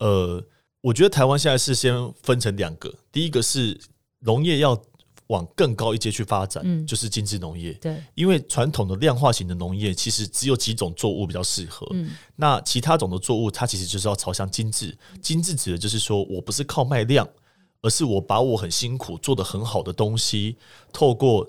[0.00, 0.44] 呃，
[0.82, 3.80] 我觉得台湾现在是先分成两个，第一个是
[4.18, 4.78] 农业要
[5.30, 7.72] 往更高一阶去发展，嗯，就是精致农业。
[7.74, 14.96] 对，因为传统的量化型的农业其实只有几种作物比较适合，嗯，那其他种的作物它其实就是要朝向精致。
[15.22, 17.28] 精致指的就是说我不是靠卖量，
[17.80, 20.56] 而是我把我很辛苦做得很好的东西，
[20.92, 21.48] 透过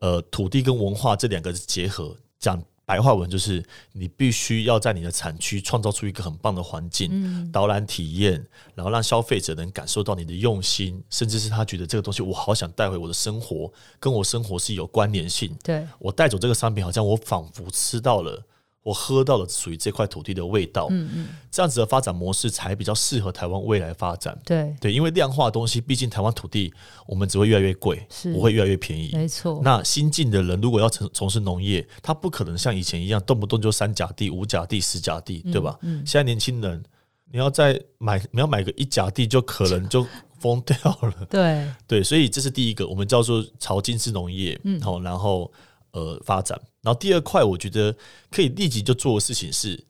[0.00, 2.62] 呃土地跟文化这两个结合讲。
[2.90, 15.56] 白话文就是你必须要在你的产区创造出一个很棒的环境，嗯、导览体验，然后让消费者能感受到你的用心，甚至是他觉得这个东西我好想带回我的生活，跟我生活是有关联性。
[15.62, 18.42] 对，我带走这个商品，好像我仿佛吃到了。
[18.82, 24.38] 我喝到了属于这块土地的味道，嗯嗯，这样子的发展模式才比较适合台湾未来发展。
[24.44, 26.72] 对对，因为量化的东西，毕竟台湾土地
[27.06, 29.10] 我们只会越来越贵，不会越来越便宜。
[29.12, 29.60] 没错。
[29.62, 35.78] 那新进的人如果要从从事农业，他不可能像以前一样动不动就三甲地、五甲地、十甲地，对吧？
[35.82, 36.02] 嗯。
[36.06, 36.82] 现在年轻人，
[37.30, 40.06] 你要再买，你要买个一甲地，就可能就
[40.38, 41.14] 疯掉了。
[41.28, 44.58] 对对，所以这是第一个，我们叫做朝精致农业。
[44.64, 45.52] 嗯，好，然后。
[45.92, 46.56] 呃，发展。
[46.82, 47.94] 然后第二块，我觉得
[48.30, 49.82] 可以立即就做的事情是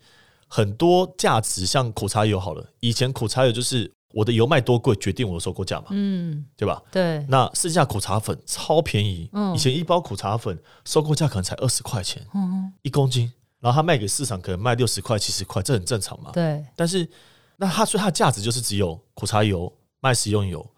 [0.49, 2.67] 很多价值，像苦茶油好了。
[2.81, 6.83] 以前苦茶油就是我的油卖多贵决定我的收购价嘛，嗯，对吧？
[6.91, 7.25] 对。
[7.29, 16.33] 那剩下苦茶粉超便宜，嗯，以前一包苦茶粉收购价可能才二十块钱，嗯，一公斤，然后他卖给市场可能卖六十块、七十块，这很正常嘛。
[16.33, 16.67] 对。
[16.75, 17.09] 但是
[17.57, 20.69] 那它所以它的价值就是只有苦茶油卖食用油，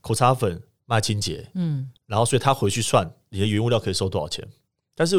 [0.00, 4.44] 苦茶粉卖清洁，嗯，然后所以他回去算你的原物料可以收多少钱。
[4.94, 5.16] 但是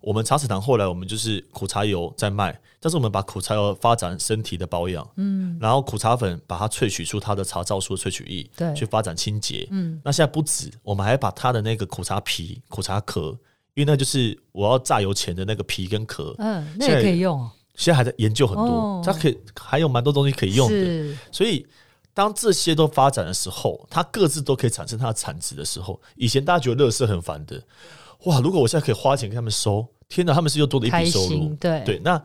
[0.00, 13.36] 我们茶籽堂后来我们就是苦茶油在卖，但是我们把苦茶油发展身体的保养，嗯，然后苦茶粉把它萃取出它的茶皂素萃取液，对，去发展清洁，嗯，那现在不止，我们还把它的那个苦茶皮、苦茶壳，
[13.74, 21.66] 因为那就是我要榨油前的那个皮跟壳，嗯，那也可以用，现在还在研究很多，哦、它可以还有蛮多东西可以用的，所以
[22.14, 27.60] 当这些都发展的时候，它各自都可以产生它的产值的时候，以前大家觉得乐色很烦的。
[28.24, 28.40] 哇！
[28.40, 31.54] 如果我现在可以花钱给他们收，天哪，他们是又多了一笔收入。
[31.60, 32.20] 对对，那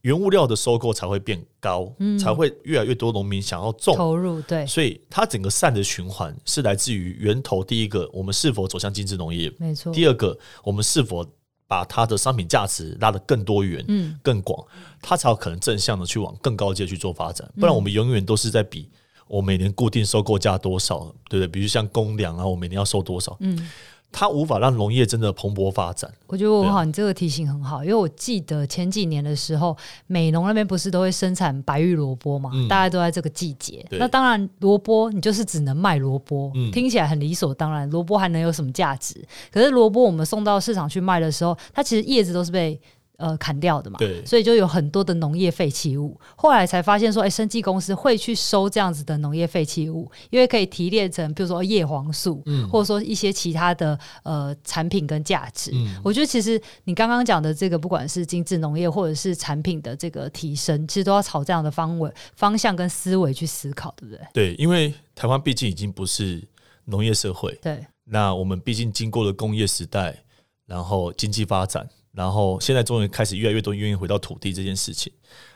[0.00, 4.40] 原物料的收购才会变高，嗯、才会越来越多农民想要种投入。
[4.42, 7.64] 对，所以它整个善的循环是来自于源头。
[7.64, 9.52] 第一个，我们是否走向精致农业？
[9.58, 9.92] 没错。
[9.92, 11.26] 第二个，我们是否
[11.66, 14.62] 把它的商品价值拉得更多元、嗯、更广，
[15.00, 17.50] 它才有可能正向的去往更高阶去做发展。
[17.58, 18.90] 不然，我们永远都是在比
[19.26, 21.48] 我每年固定收购价多少，对不对？
[21.48, 23.36] 比如像公粮啊，我每年要收多少？
[23.40, 23.68] 嗯。
[24.16, 26.08] 它无法让农业真的蓬勃发展。
[26.28, 33.84] 我觉得我好，你这个提醒很好，因为我记得前几年的时候，美农那边不是都会生产白玉萝卜嘛，大家都在这个季节。
[33.90, 37.90] 那当然，萝卜你就是只能卖萝卜，听起来很理所当然。
[37.90, 39.20] 萝卜还能有什么价值？
[39.50, 42.80] 可是萝卜我们送到市场去卖的时候，它其实叶子都是被。
[43.16, 46.18] 呃，砍掉的嘛，对，所以就有很多的农业废弃物。
[46.34, 55.70] 后来才发现说，哎、欸，生技公司会去收这样子的农业废弃物，因为可以提炼成，比如说叶黄素，嗯，或者说一些其他的呃产品跟价值。
[55.72, 64.26] 嗯，我觉得其实你刚刚讲的这个，不管是精致农业或者是产品的这个提升，其实都要朝这样的方位方向跟思维去思考，对不对？
[64.32, 66.42] 对，因为台湾毕竟已经不是
[66.86, 70.24] 农业社会，对，那我们毕竟经过了工业时代，
[70.66, 71.88] 然后经济发展。
[72.14, 75.12] 然后现在终于开始越来越多愿意回到土地这件事情，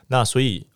[0.08, 0.66] 那所以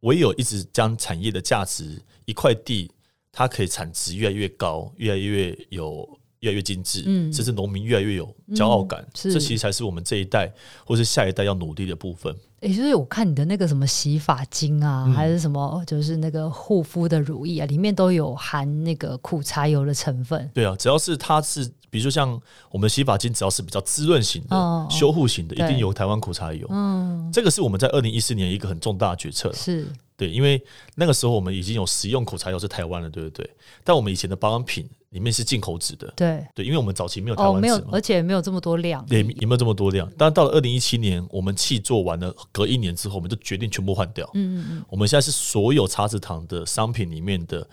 [0.00, 2.90] 唯有一直将产业的价值一块地，
[3.30, 10.52] 它可以产值越来越高，越来越有越来越精致，嗯，甚至农民越来越有骄傲感，嗯，这其实才是我们这一代
[10.84, 12.36] 或是下一代要努力的部分。
[12.64, 20.50] 也就是我看你的那个什么洗发精啊，嗯、还是什么，就是那个护肤的乳液啊，里面都有含那个苦茶油的成分。
[20.54, 26.66] 对啊，只要是它是，比如说像我们洗发精，只要是比较滋润型的、哦、修护型的，一定有台湾苦茶油。
[26.70, 29.52] 嗯，这个是我们在二零一四年一个很重大的决策。
[29.52, 29.86] 是。
[30.16, 30.62] 对，因为
[30.94, 33.50] 那个时候我们已经有食用苦茶油是台湾了，对不对？
[33.82, 40.10] 但我们以前的保养品里面是进口纸的，对对，因为我们早期没有台湾纸、哦，没有，而且没有这么多量，也也没有这么多量。
[40.18, 44.28] 但到了二零一七年，我们气做完了，隔一年之后，我们就决定全部换掉。
[44.34, 47.64] 嗯嗯嗯，我们现在是所有茶子堂的商品里面的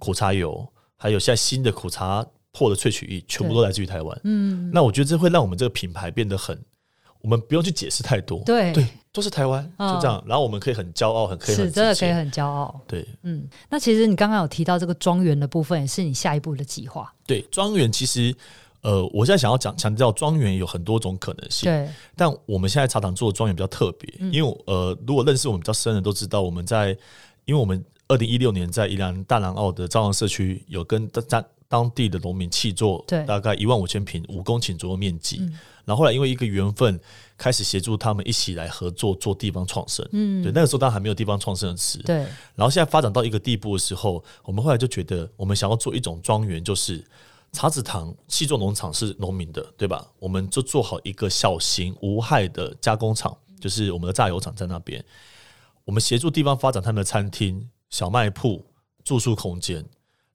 [0.00, 4.20] 苦茶油，还有现在新的苦茶破的萃取液，全部都来自于台湾。
[4.24, 6.60] 嗯，那我觉得这会让我们这个品牌变得很。
[7.20, 10.22] 我们不用去解释太多，对对，都是台湾，就这样。
[10.26, 12.80] 然后我们可以很骄傲，很可以很是真的可以很骄傲。
[12.86, 17.12] 对，嗯，那其实你刚刚有提到这个庄园的部分，也是你下一步的计划。
[17.26, 18.34] 对，庄园其实，
[18.82, 21.70] 呃，我现在想要讲强调庄园有很多种可能性。
[21.70, 26.96] 对，但我们现在茶堂做的庄园比较特别，嗯、因为呃，如果认识我们比较深的都知道，我们在，
[27.44, 35.38] 因为我们二零一六年在宜兰大南澳的朝阳社区有跟当当地的农民契作，对，大概一万五千平五公顷左右面积。
[35.40, 37.00] 嗯然后后来因为一个缘分，
[37.38, 40.06] 开始协助他们一起来合作做地方创生。
[40.12, 41.98] 嗯，对，那个时候当然还没有地方创生的词。
[42.00, 42.16] 对。
[42.54, 47.02] 然后现在发展到一个地步的时候，我们后来就觉得，我们想要做一种庄园，就是
[47.52, 50.06] 茶子堂契作农场是农民的，对吧？
[50.18, 55.02] 我们就做好一个小型无害的加工厂，就是我们的榨油厂在那边。
[55.86, 58.62] 我们协助地方发展他们的餐厅、小卖铺、
[59.02, 59.82] 住宿空间。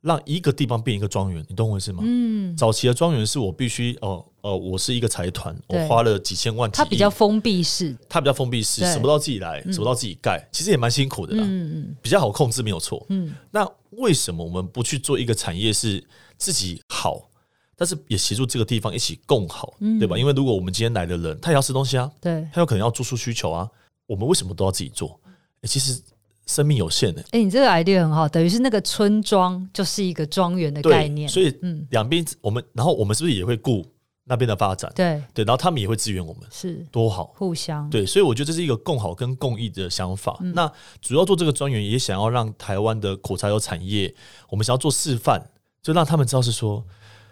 [0.04, 2.04] 让一个地方变一个庄园，你懂我意思吗？
[2.06, 11.44] 嗯，早期的庄园是我必须哦哦，我是一个财团，我花了几千万，它比较封闭式，它比较封闭式，什么都要自己来，什么都要自己盖，其实也蛮辛苦的啦。
[11.46, 13.06] 嗯嗯，比较好控制没有错。
[13.08, 16.04] 嗯，那为什么我们不去做一个产业是
[16.38, 17.30] 自己好，
[17.78, 20.18] 但是也协助这个地方一起共好，对吧？
[20.18, 23.70] 因为如果我们今天来的人，他也要吃东西啊，对，他有可能要住宿需求啊，
[24.06, 25.18] 我们为什么都要自己做？
[25.64, 25.98] 其实。
[26.46, 33.86] 生命有限的，哎、欸，你这个 idea 很好，等于是那个村庄就是一个庄园的概念，所以，嗯，两边我们，然后我们是不是也会顾
[34.26, 34.92] 那边的发展？
[34.94, 35.22] 对。
[35.34, 36.86] 对，然后他们也会支援我们，是。
[36.92, 37.90] 多好，互相。
[37.90, 40.38] 对，所以我觉得这是一个共好跟共益的想法。
[40.42, 40.70] 嗯、那
[41.02, 44.14] 主要做这个庄园，也想要让台湾的苦茶油产业，
[44.50, 45.42] 我们想要做示范，
[45.82, 46.86] 就让他们知道是说，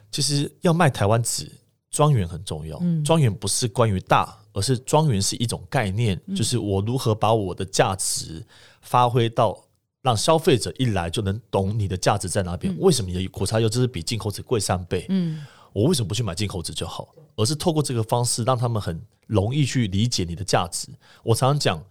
[0.09, 1.51] 其实要卖台湾纸，
[1.89, 4.37] 庄园很重要，嗯，庄园不是关于大。
[4.53, 8.45] 而是庄园是一种概念，就是我如何把我的价值
[8.81, 9.57] 发挥到
[10.01, 12.75] 让消费者一来就能懂你的价值在哪边。
[12.79, 15.05] 为什么你的苦茶油就是比进口纸贵三倍？
[15.09, 17.09] 嗯，我为什么不去买进口纸就好？
[17.35, 20.87] 而是透过这个方式让他们很容易去理解你的价值。
[21.23, 21.83] 我常常讲，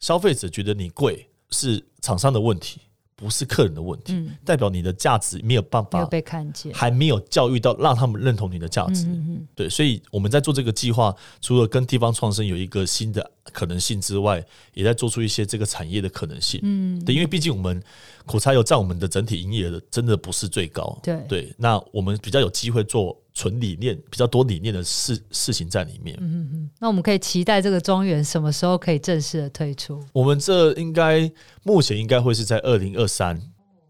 [0.00, 2.80] 消费者觉得你贵是厂商的问题。
[3.20, 9.06] 不是客人的问题，嗯、代表你的价值没有办法被看见，还没有教育到让他们认同你的价值。
[9.06, 14.40] 嗯嗯对，所以我们在做这个计划，除了跟地方创生有一个新的可能性之外，
[14.72, 16.60] 也在做出一些这个产业的可能性。
[16.62, 17.82] 嗯，对，因为毕竟我们
[18.24, 20.96] 苦茶油在我们的整体营业额真的不是最高。
[21.02, 23.20] 对对，那我们比较有机会做。
[23.38, 26.18] 纯理念比较多理念的事事情在里面。
[26.20, 30.04] 嗯嗯，那我们可以期待这个庄园什么时候可以正式的推出？
[30.12, 31.30] 我们这应该
[31.62, 33.40] 目前应该会是在二零二三。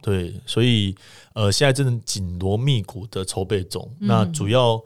[0.03, 0.95] 对，所以
[1.33, 3.91] 呃，现在真的紧锣密鼓的筹备中。
[4.01, 4.79] 嗯、那主要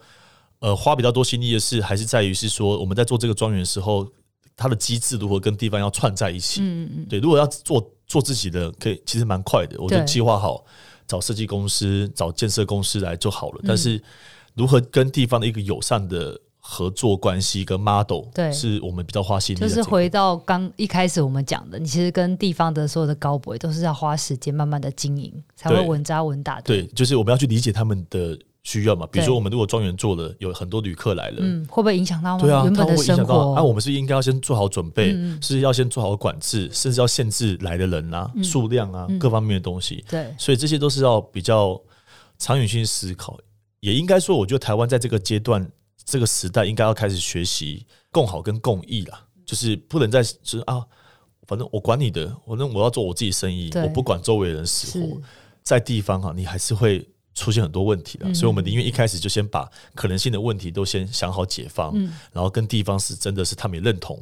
[0.59, 4.09] 呃花比较多心力的是，还是在于是说我们在做这个庄园的时候，
[4.55, 6.61] 它的机制如何跟地方要串在一起。
[6.61, 9.79] 嗯嗯，对，如果要做做自己的，可以其实蛮快的。
[9.79, 10.65] 我就计划好
[11.07, 13.61] 找设计公司、找建设公司来就好了。
[13.67, 14.01] 但是
[14.55, 19.67] 如何跟地方的一个友善的合作关系跟 model，对，是我们比较花心力的。
[19.67, 26.61] 就是回到刚一开始我们讲的，你其实跟地方的所有的高博都是要花时间慢慢的经营，才会稳扎稳打的。
[26.63, 29.05] 对，就是我们要去理解他们的需要嘛。
[29.11, 33.53] 比如说，我们如果庄园做了，有很多旅客来了，嗯，会不会影响到对啊，原本的生活？
[33.55, 40.05] 那、啊、我们是应该要先做好准备，嗯、是要先做好管制，甚至要限制来的人啊、嗯、数量啊、嗯、各方面的东西。
[40.09, 41.77] 对，所以这些都是要比较
[42.39, 43.37] 长远性思考。
[43.83, 45.69] 也应该说，我觉得台湾在这个阶段、
[46.05, 49.27] 这个时代，应该要开始学习共好跟共益了。
[49.45, 50.81] 就是不能再就是啊，
[51.45, 55.21] 反正我管你的，反正我要做我自己生意，我不管周围人死活。
[55.63, 57.05] 在地方哈，你还是会
[57.35, 58.33] 出现很多问题的。
[58.33, 61.93] 所以，我们宁愿一开始就先把可能性的问题都先想好解放，
[62.31, 64.17] 然后跟地方是真的是他们也认同，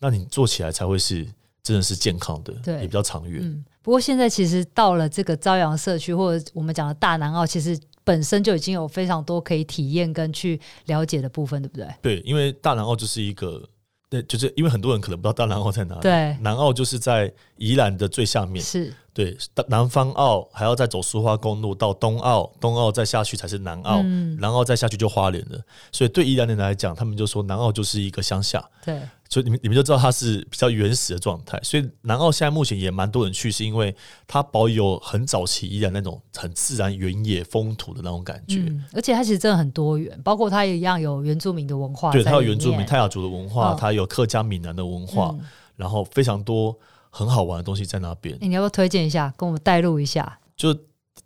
[0.00, 1.24] 那你做起来才会是
[1.62, 3.64] 真的是健康的，也比较长远。
[3.82, 7.78] 不过现在其实到了这个朝阳社区，或者我们讲的大南澳，其实。
[8.06, 11.88] 本身就已经有非常多可以体验跟去了解的部分，对不对？
[12.00, 13.60] 对，因为大南澳就是一个，
[14.08, 16.02] 对，就是因为很多人可能不知道大南澳在哪里。
[16.02, 18.64] 对，南澳就是在宜兰的最下面。
[18.64, 18.94] 是。
[19.12, 19.36] 对，
[19.68, 25.58] 南方澳还要再走苏花公路到东澳，东澳再下去才是南澳，嗯、南澳再下去就花莲了。
[25.90, 28.62] 所以对宜兰人来讲，他们就说南澳就是一个乡下。
[28.84, 31.60] 对，所以你们你们就知道它是比较原始的状态。
[31.62, 33.94] 所以南澳现在目前也蛮多人去，是因为
[34.26, 38.60] 它保有很早期依然那种很自然原野风土的那种感觉。
[38.60, 42.10] 嗯、而且它其实真的很多元，包括它也一样有原住民的文化。
[42.12, 45.40] 对，它有原住民泰雅族的文化，哦、它有客家闽南的文化，嗯、
[45.76, 46.76] 然后非常多。
[47.08, 50.38] 很好玩的东西在那边，欸，你要不要推荐一下，跟我们带路一下？
[50.54, 50.76] 就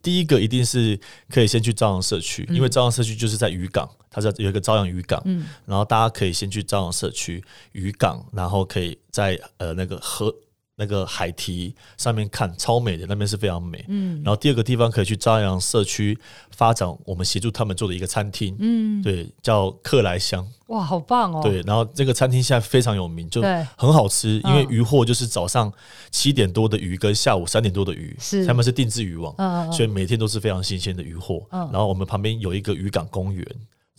[0.03, 0.99] 第一个一定是
[1.29, 7.43] 可以先去朝阳社区，嗯、因为朝阳社区就是在渔港，它在有一个朝阳渔港，嗯，然后大家可以先去朝阳社区
[7.73, 10.35] 渔港，然后可以在呃那个河。
[10.81, 13.85] 那个海堤上面看超美的，那边是非常美。
[13.89, 16.19] 嗯，然后第二个地方可以去朝阳社区
[16.57, 18.57] 发展，我们协助他们做的一个餐厅。
[18.59, 20.49] 嗯，对，叫克莱香。
[20.69, 21.41] 哇，好棒哦！
[21.43, 23.43] 对，然后这个餐厅现在非常有名，就
[23.77, 24.41] 很好吃。
[24.45, 25.71] 因为渔获就是早上
[26.11, 29.35] 七点多的鱼跟下午三点多的鱼，是他们是定制渔网，
[29.71, 31.47] 所以每天都是非常新鲜的渔获。
[31.51, 33.47] 然后我们旁边有一个渔港公园。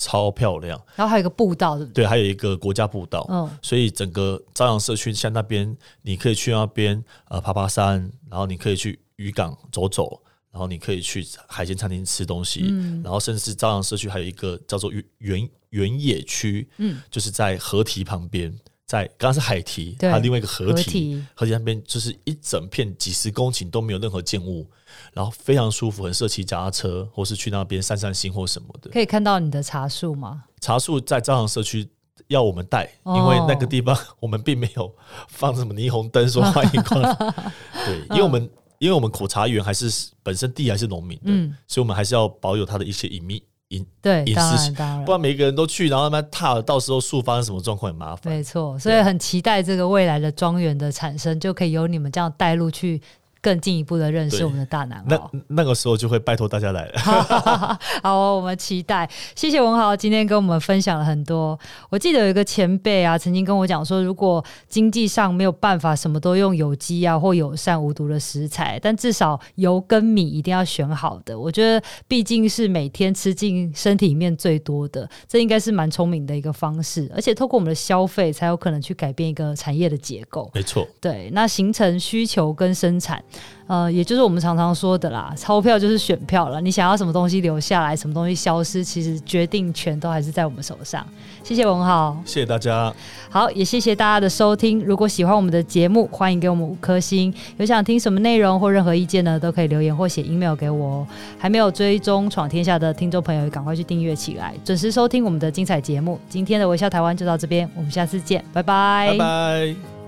[0.01, 2.03] 超漂亮，然后还有一个步道，对不对？
[2.03, 3.23] 对，还有一个国家步道。
[3.29, 10.19] 嗯，所以整个朝阳社区像那边，你可以去那边呃爬爬山，然后你可以去渔港走走，
[10.51, 18.51] 然后你可以去海鲜餐厅吃东西，嗯，然后甚至朝阳社区还有一个叫做原原原野区，嗯，就是在河堤旁边。
[18.87, 24.69] 在刚刚是海堤，对还有另外一个河堤河堤那边就是一整片几十公顷都没有任何建物，
[25.13, 28.89] 然后非常舒服，很适合骑脚踏车或是去那边散散心或什么的。
[28.91, 30.43] 可以看到你的茶树吗？
[30.59, 31.87] 茶树在朝阳社区
[32.27, 34.93] 要我们带，哦因为那个地方我们并没有
[35.27, 37.15] 放什么霓虹灯说欢迎光临。
[37.85, 44.73] 对，因为我们因为我们苦茶园还是本身地还是农民的，嗯所以我们还是要保有它的一些隐秘隐对，隐私性，
[45.05, 48.31] 不然每个人都去，然后他妈踏了，到时候树发生什么状况很麻烦。
[48.33, 53.01] 没错，所以很期待这个未来的庄园的产生，就可以由你们这样带路去
[53.41, 55.29] 更进一步的认识我们的大南澳。
[55.33, 56.99] 那那个时候就会拜托大家来了。
[58.03, 59.09] 好、哦，我们期待。
[59.35, 61.59] 谢谢文豪今天跟我们分享了很多。
[61.89, 71.37] 我记得有一个前辈啊，曾经跟我讲说，如果经济上没有办法什么都用有机啊或友善无毒的食材，但至少油跟米一定要选好的。
[71.37, 77.11] 我觉得毕竟是每天吃进身体里面最多的，这应该是蛮聪明的一个方式。
[77.15, 80.49] 而且透过我们的消费，才有可能去改变一个产业的结构。
[80.53, 83.23] 没错，对，那形成需求跟生产。
[83.67, 86.59] 呃，也就是我们常常说的啦，钞票就是选票了。
[86.59, 91.05] 你想要什么东西留下来，什么东西消失，其实决定权都还是在我们手上。
[91.41, 92.93] 谢谢文豪，谢谢大家。
[93.29, 94.83] 好，也谢谢大家的收听。
[94.83, 97.33] 如果喜欢我们的节目，欢迎给我们五颗星。
[97.57, 101.07] 有想听什么内容或任何意见呢，都可以留言或写 email 给我哦。
[101.39, 106.19] 还没有追踪闯天下的听众朋友，赶快去订阅起来，准时收听我们的精彩节目。
[106.27, 110.00] 今天的微笑台湾就到这边，我们下次见，拜拜，拜拜。